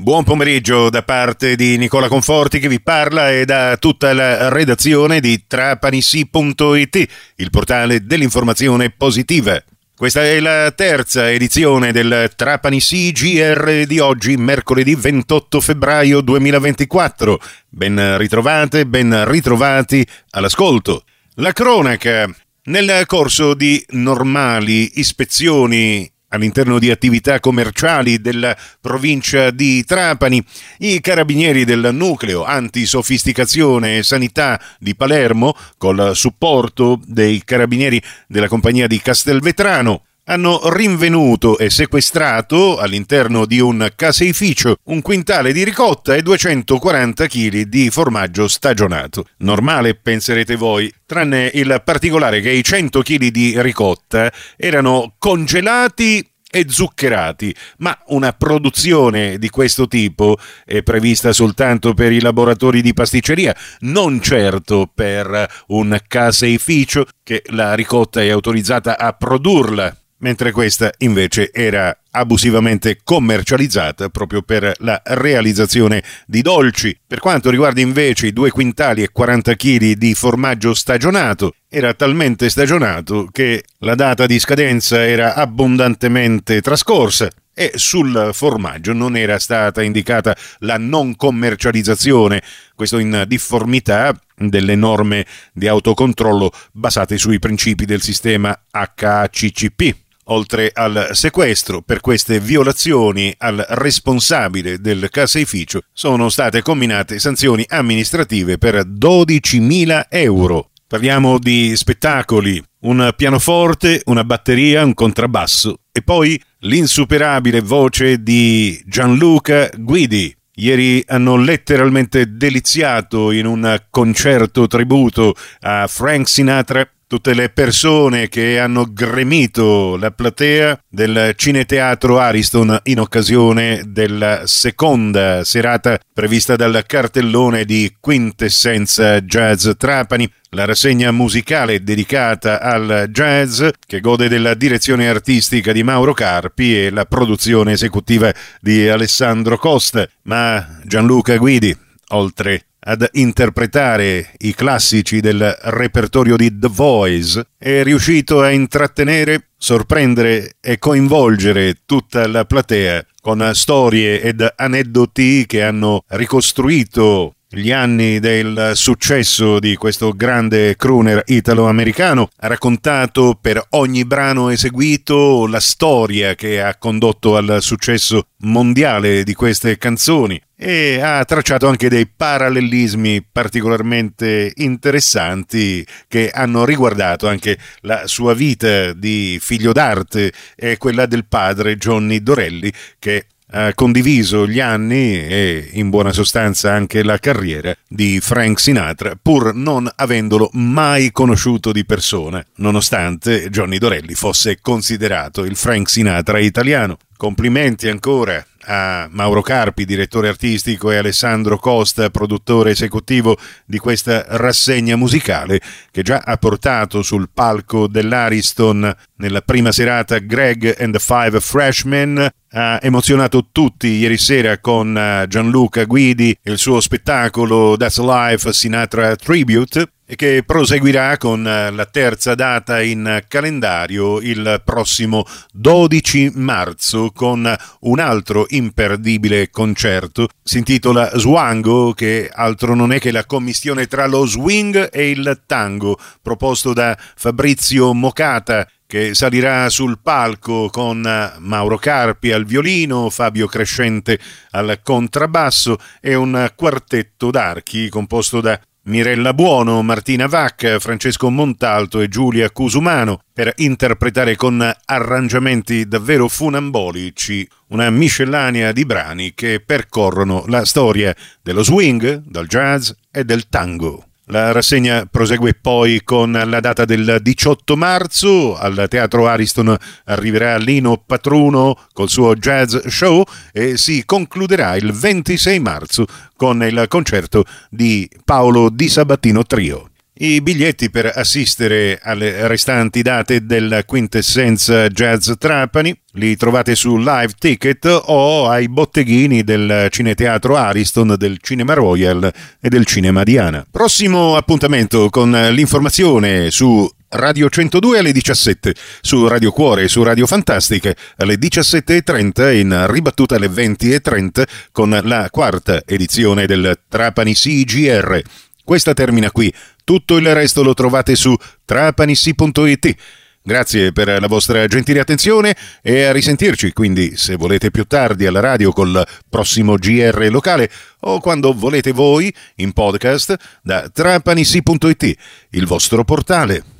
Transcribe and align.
Buon 0.00 0.24
pomeriggio 0.24 0.88
da 0.88 1.02
parte 1.02 1.56
di 1.56 1.76
Nicola 1.76 2.08
Conforti 2.08 2.58
che 2.58 2.68
vi 2.68 2.80
parla 2.80 3.32
e 3.32 3.44
da 3.44 3.76
tutta 3.76 4.14
la 4.14 4.48
redazione 4.48 5.20
di 5.20 5.44
trapanissi.it, 5.46 7.08
il 7.36 7.50
portale 7.50 8.06
dell'informazione 8.06 8.88
positiva. 8.88 9.62
Questa 9.94 10.24
è 10.24 10.40
la 10.40 10.70
terza 10.70 11.30
edizione 11.30 11.92
del 11.92 12.32
Trapani 12.34 12.80
CGR 12.80 13.84
di 13.84 13.98
oggi, 13.98 14.38
mercoledì 14.38 14.94
28 14.94 15.60
febbraio 15.60 16.22
2024. 16.22 17.38
Ben 17.68 18.16
ritrovate, 18.16 18.86
ben 18.86 19.28
ritrovati 19.30 20.04
all'ascolto. 20.30 21.04
La 21.34 21.52
cronaca. 21.52 22.26
Nel 22.62 23.04
corso 23.04 23.52
di 23.52 23.84
normali 23.90 24.98
ispezioni 24.98 26.10
all'interno 26.30 26.78
di 26.78 26.90
attività 26.90 27.40
commerciali 27.40 28.20
della 28.20 28.56
provincia 28.80 29.50
di 29.50 29.84
Trapani, 29.84 30.44
i 30.78 31.00
carabinieri 31.00 31.64
del 31.64 31.90
nucleo 31.92 32.44
antisofisticazione 32.44 33.98
e 33.98 34.02
sanità 34.02 34.60
di 34.78 34.94
Palermo, 34.94 35.54
col 35.78 36.12
supporto 36.14 37.00
dei 37.04 37.42
carabinieri 37.44 38.02
della 38.26 38.48
compagnia 38.48 38.86
di 38.86 39.00
Castelvetrano, 39.00 40.02
hanno 40.24 40.60
rinvenuto 40.70 41.58
e 41.58 41.70
sequestrato 41.70 42.78
all'interno 42.78 43.46
di 43.46 43.60
un 43.60 43.90
caseificio 43.94 44.76
un 44.84 45.02
quintale 45.02 45.52
di 45.52 45.64
ricotta 45.64 46.14
e 46.14 46.22
240 46.22 47.26
kg 47.26 47.62
di 47.62 47.90
formaggio 47.90 48.48
stagionato. 48.48 49.26
Normale, 49.38 49.94
penserete 49.94 50.56
voi, 50.56 50.92
tranne 51.06 51.50
il 51.54 51.80
particolare 51.84 52.40
che 52.40 52.50
i 52.50 52.62
100 52.62 53.02
kg 53.02 53.26
di 53.28 53.60
ricotta 53.60 54.32
erano 54.56 55.14
congelati 55.18 56.24
e 56.52 56.66
zuccherati, 56.68 57.54
ma 57.78 57.96
una 58.06 58.32
produzione 58.32 59.38
di 59.38 59.48
questo 59.50 59.86
tipo 59.86 60.36
è 60.64 60.82
prevista 60.82 61.32
soltanto 61.32 61.94
per 61.94 62.10
i 62.10 62.20
laboratori 62.20 62.82
di 62.82 62.92
pasticceria, 62.92 63.54
non 63.80 64.20
certo 64.20 64.90
per 64.92 65.48
un 65.68 65.96
caseificio 66.06 67.06
che 67.22 67.42
la 67.50 67.74
ricotta 67.74 68.20
è 68.20 68.30
autorizzata 68.30 68.98
a 68.98 69.12
produrla 69.12 69.99
mentre 70.20 70.52
questa 70.52 70.92
invece 70.98 71.50
era 71.52 71.96
abusivamente 72.12 73.00
commercializzata 73.04 74.08
proprio 74.08 74.42
per 74.42 74.72
la 74.78 75.00
realizzazione 75.04 76.02
di 76.26 76.42
dolci. 76.42 76.96
Per 77.06 77.20
quanto 77.20 77.50
riguarda 77.50 77.80
invece 77.80 78.28
i 78.28 78.32
due 78.32 78.50
quintali 78.50 79.02
e 79.02 79.10
40 79.12 79.54
kg 79.54 79.92
di 79.92 80.14
formaggio 80.14 80.74
stagionato, 80.74 81.54
era 81.68 81.94
talmente 81.94 82.48
stagionato 82.48 83.28
che 83.30 83.64
la 83.78 83.94
data 83.94 84.26
di 84.26 84.38
scadenza 84.38 85.06
era 85.06 85.34
abbondantemente 85.34 86.60
trascorsa 86.60 87.28
e 87.52 87.72
sul 87.74 88.30
formaggio 88.32 88.92
non 88.92 89.16
era 89.16 89.38
stata 89.38 89.82
indicata 89.82 90.34
la 90.60 90.78
non 90.78 91.14
commercializzazione, 91.14 92.42
questo 92.74 92.98
in 92.98 93.24
difformità 93.26 94.18
delle 94.34 94.74
norme 94.76 95.26
di 95.52 95.68
autocontrollo 95.68 96.50
basate 96.72 97.18
sui 97.18 97.38
principi 97.38 97.84
del 97.84 98.00
sistema 98.00 98.58
HACCP. 98.70 100.08
Oltre 100.32 100.70
al 100.72 101.08
sequestro 101.12 101.82
per 101.82 102.00
queste 102.00 102.38
violazioni 102.38 103.34
al 103.38 103.64
responsabile 103.70 104.78
del 104.78 105.08
caseificio 105.10 105.80
sono 105.92 106.28
state 106.28 106.62
combinate 106.62 107.18
sanzioni 107.18 107.64
amministrative 107.68 108.56
per 108.56 108.86
12.000 108.86 110.04
euro. 110.08 110.70
Parliamo 110.86 111.38
di 111.38 111.74
spettacoli, 111.74 112.62
un 112.82 113.12
pianoforte, 113.16 114.02
una 114.06 114.22
batteria, 114.22 114.84
un 114.84 114.94
contrabbasso 114.94 115.80
e 115.90 116.02
poi 116.02 116.40
l'insuperabile 116.60 117.60
voce 117.60 118.22
di 118.22 118.80
Gianluca 118.86 119.68
Guidi. 119.76 120.32
Ieri 120.54 121.02
hanno 121.08 121.36
letteralmente 121.36 122.36
deliziato 122.36 123.32
in 123.32 123.46
un 123.46 123.82
concerto 123.90 124.68
tributo 124.68 125.34
a 125.60 125.88
Frank 125.88 126.28
Sinatra 126.28 126.88
tutte 127.10 127.34
le 127.34 127.48
persone 127.48 128.28
che 128.28 128.60
hanno 128.60 128.86
gremito 128.88 129.96
la 129.96 130.12
platea 130.12 130.80
del 130.88 131.32
Cineteatro 131.34 132.20
Ariston 132.20 132.82
in 132.84 133.00
occasione 133.00 133.82
della 133.84 134.46
seconda 134.46 135.42
serata 135.42 135.98
prevista 136.12 136.54
dal 136.54 136.84
cartellone 136.86 137.64
di 137.64 137.96
Quintessenza 137.98 139.20
Jazz 139.22 139.70
Trapani, 139.76 140.30
la 140.50 140.66
rassegna 140.66 141.10
musicale 141.10 141.82
dedicata 141.82 142.60
al 142.60 143.08
jazz 143.10 143.66
che 143.84 143.98
gode 143.98 144.28
della 144.28 144.54
direzione 144.54 145.08
artistica 145.08 145.72
di 145.72 145.82
Mauro 145.82 146.12
Carpi 146.12 146.84
e 146.84 146.90
la 146.90 147.06
produzione 147.06 147.72
esecutiva 147.72 148.32
di 148.60 148.88
Alessandro 148.88 149.58
Costa, 149.58 150.08
ma 150.22 150.78
Gianluca 150.84 151.36
Guidi, 151.38 151.76
oltre 152.10 152.66
ad 152.80 153.08
interpretare 153.12 154.32
i 154.38 154.54
classici 154.54 155.20
del 155.20 155.56
repertorio 155.64 156.36
di 156.36 156.58
The 156.58 156.68
Voice, 156.68 157.46
è 157.58 157.82
riuscito 157.82 158.40
a 158.40 158.50
intrattenere, 158.50 159.48
sorprendere 159.56 160.56
e 160.60 160.78
coinvolgere 160.78 161.80
tutta 161.84 162.26
la 162.26 162.44
platea 162.44 163.04
con 163.20 163.50
storie 163.54 164.20
ed 164.22 164.46
aneddoti 164.56 165.44
che 165.46 165.62
hanno 165.62 166.04
ricostruito 166.08 167.34
gli 167.52 167.72
anni 167.72 168.20
del 168.20 168.72
successo 168.74 169.58
di 169.58 169.74
questo 169.74 170.12
grande 170.12 170.76
crooner 170.76 171.22
italo-americano, 171.26 172.28
ha 172.36 172.46
raccontato 172.46 173.36
per 173.40 173.60
ogni 173.70 174.04
brano 174.04 174.50
eseguito 174.50 175.48
la 175.48 175.58
storia 175.58 176.36
che 176.36 176.62
ha 176.62 176.76
condotto 176.76 177.36
al 177.36 177.58
successo 177.60 178.26
mondiale 178.42 179.24
di 179.24 179.34
queste 179.34 179.78
canzoni 179.78 180.40
e 180.54 181.00
ha 181.00 181.24
tracciato 181.24 181.66
anche 181.66 181.88
dei 181.88 182.06
parallelismi 182.06 183.26
particolarmente 183.32 184.52
interessanti 184.56 185.84
che 186.06 186.30
hanno 186.30 186.64
riguardato 186.64 187.26
anche 187.26 187.58
la 187.80 188.06
sua 188.06 188.32
vita 188.32 188.92
di 188.92 189.38
figlio 189.40 189.72
d'arte 189.72 190.32
e 190.54 190.76
quella 190.76 191.06
del 191.06 191.26
padre 191.26 191.76
Johnny 191.76 192.22
Dorelli 192.22 192.72
che 192.98 193.24
ha 193.52 193.74
condiviso 193.74 194.46
gli 194.46 194.60
anni 194.60 195.18
e 195.18 195.70
in 195.72 195.90
buona 195.90 196.12
sostanza 196.12 196.72
anche 196.72 197.02
la 197.02 197.18
carriera 197.18 197.74
di 197.88 198.20
Frank 198.20 198.60
Sinatra 198.60 199.18
pur 199.20 199.54
non 199.54 199.90
avendolo 199.96 200.50
mai 200.52 201.10
conosciuto 201.10 201.72
di 201.72 201.84
persona, 201.84 202.44
nonostante 202.56 203.48
Johnny 203.50 203.78
Dorelli 203.78 204.14
fosse 204.14 204.58
considerato 204.60 205.44
il 205.44 205.56
Frank 205.56 205.88
Sinatra 205.88 206.38
italiano. 206.38 206.96
Complimenti 207.16 207.88
ancora 207.88 208.42
a 208.64 209.08
Mauro 209.10 209.42
Carpi, 209.42 209.84
direttore 209.84 210.28
artistico, 210.28 210.90
e 210.90 210.96
Alessandro 210.96 211.58
Costa, 211.58 212.08
produttore 212.10 212.70
esecutivo 212.70 213.36
di 213.66 213.78
questa 213.78 214.24
rassegna 214.28 214.96
musicale, 214.96 215.60
che 215.90 216.02
già 216.02 216.22
ha 216.24 216.36
portato 216.36 217.02
sul 217.02 217.28
palco 217.32 217.88
dell'Ariston 217.88 218.94
nella 219.20 219.42
prima 219.42 219.70
serata 219.70 220.18
Greg 220.18 220.74
and 220.78 220.94
the 220.94 220.98
Five 220.98 221.38
Freshmen, 221.40 222.28
ha 222.52 222.78
emozionato 222.82 223.48
tutti 223.52 223.86
ieri 223.86 224.16
sera 224.16 224.58
con 224.58 224.96
eh, 224.96 225.26
Gianluca 225.28 225.84
Guidi 225.84 226.36
e 226.42 226.50
il 226.50 226.58
suo 226.58 226.80
spettacolo 226.80 227.76
That's 227.76 228.00
Life 228.00 228.52
Sinatra 228.52 229.14
Tribute 229.14 229.92
e 230.04 230.16
che 230.16 230.42
proseguirà 230.44 231.16
con 231.18 231.46
eh, 231.46 231.70
la 231.70 231.86
terza 231.86 232.34
data 232.34 232.82
in 232.82 233.22
calendario 233.28 234.20
il 234.20 234.60
prossimo 234.64 235.24
12 235.52 236.32
marzo 236.34 237.12
con 237.14 237.54
un 237.80 237.98
altro 238.00 238.46
imperdibile 238.48 239.50
concerto. 239.50 240.26
Si 240.42 240.58
intitola 240.58 241.16
Swango, 241.16 241.92
che 241.92 242.28
altro 242.32 242.74
non 242.74 242.92
è 242.92 242.98
che 242.98 243.12
la 243.12 243.24
commistione 243.24 243.86
tra 243.86 244.06
lo 244.06 244.26
swing 244.26 244.88
e 244.90 245.10
il 245.10 245.42
tango, 245.46 245.96
proposto 246.20 246.72
da 246.72 246.98
Fabrizio 247.14 247.94
Mocata 247.94 248.66
che 248.90 249.14
salirà 249.14 249.68
sul 249.68 250.00
palco 250.02 250.68
con 250.68 251.00
Mauro 251.38 251.78
Carpi 251.78 252.32
al 252.32 252.44
violino, 252.44 253.08
Fabio 253.08 253.46
Crescente 253.46 254.18
al 254.50 254.80
contrabbasso 254.82 255.78
e 256.00 256.16
un 256.16 256.50
quartetto 256.56 257.30
d'archi 257.30 257.88
composto 257.88 258.40
da 258.40 258.60
Mirella 258.86 259.32
Buono, 259.32 259.80
Martina 259.82 260.26
Vac, 260.26 260.78
Francesco 260.78 261.30
Montalto 261.30 262.00
e 262.00 262.08
Giulia 262.08 262.50
Cusumano 262.50 263.20
per 263.32 263.52
interpretare 263.58 264.34
con 264.34 264.60
arrangiamenti 264.84 265.86
davvero 265.86 266.26
funambolici 266.26 267.48
una 267.68 267.90
miscellanea 267.90 268.72
di 268.72 268.84
brani 268.84 269.34
che 269.34 269.62
percorrono 269.64 270.42
la 270.48 270.64
storia 270.64 271.14
dello 271.40 271.62
swing, 271.62 272.24
del 272.26 272.48
jazz 272.48 272.90
e 273.12 273.24
del 273.24 273.48
tango. 273.48 274.09
La 274.30 274.52
rassegna 274.52 275.06
prosegue 275.10 275.54
poi 275.60 276.02
con 276.04 276.30
la 276.30 276.60
data 276.60 276.84
del 276.84 277.18
18 277.20 277.76
marzo. 277.76 278.56
Al 278.56 278.86
Teatro 278.88 279.26
Ariston 279.26 279.76
arriverà 280.04 280.56
Lino 280.56 281.02
Patruno 281.04 281.76
col 281.92 282.08
suo 282.08 282.36
jazz 282.36 282.76
show 282.86 283.24
e 283.52 283.76
si 283.76 284.04
concluderà 284.04 284.76
il 284.76 284.92
26 284.92 285.58
marzo 285.58 286.06
con 286.36 286.62
il 286.62 286.84
concerto 286.86 287.44
di 287.68 288.08
Paolo 288.24 288.70
Di 288.70 288.88
Sabattino 288.88 289.42
Trio. 289.42 289.89
I 290.22 290.42
biglietti 290.42 290.90
per 290.90 291.10
assistere 291.14 291.98
alle 292.02 292.46
restanti 292.46 293.00
date 293.00 293.46
del 293.46 293.84
Quintessenza 293.86 294.86
Jazz 294.88 295.30
Trapani 295.38 295.98
li 296.12 296.36
trovate 296.36 296.74
su 296.74 296.98
Live 296.98 297.32
Ticket 297.38 297.86
o 297.86 298.46
ai 298.46 298.68
botteghini 298.68 299.42
del 299.42 299.86
Cineteatro 299.88 300.56
Ariston, 300.56 301.14
del 301.16 301.38
Cinema 301.40 301.72
Royal 301.72 302.30
e 302.60 302.68
del 302.68 302.84
Cinema 302.84 303.22
Diana. 303.22 303.64
Prossimo 303.70 304.36
appuntamento 304.36 305.08
con 305.08 305.30
l'informazione 305.30 306.50
su 306.50 306.86
Radio 307.08 307.48
102 307.48 307.98
alle 308.00 308.12
17, 308.12 308.74
su 309.00 309.26
Radio 309.26 309.52
Cuore 309.52 309.84
e 309.84 309.88
su 309.88 310.02
Radio 310.02 310.26
Fantastiche 310.26 310.96
alle 311.16 311.36
17.30 311.36 312.56
in 312.56 312.86
ribattuta 312.90 313.36
alle 313.36 313.48
20.30 313.48 314.42
con 314.70 315.00
la 315.02 315.30
quarta 315.30 315.80
edizione 315.86 316.44
del 316.44 316.78
Trapani 316.90 317.32
CGR. 317.32 318.20
Questa 318.62 318.94
termina 318.94 319.32
qui, 319.32 319.52
tutto 319.90 320.18
il 320.18 320.32
resto 320.32 320.62
lo 320.62 320.72
trovate 320.72 321.16
su 321.16 321.34
trapanissi.it. 321.64 322.94
Grazie 323.42 323.90
per 323.90 324.20
la 324.20 324.28
vostra 324.28 324.64
gentile 324.68 325.00
attenzione 325.00 325.56
e 325.82 326.04
a 326.04 326.12
risentirci, 326.12 326.72
quindi 326.72 327.16
se 327.16 327.34
volete 327.34 327.72
più 327.72 327.82
tardi 327.82 328.24
alla 328.24 328.38
radio 328.38 328.70
col 328.70 329.04
prossimo 329.28 329.74
GR 329.74 330.28
locale 330.30 330.70
o 331.00 331.18
quando 331.18 331.52
volete 331.52 331.90
voi 331.90 332.32
in 332.56 332.72
podcast 332.72 333.34
da 333.62 333.88
trapanissi.it, 333.92 335.16
il 335.50 335.66
vostro 335.66 336.04
portale. 336.04 336.79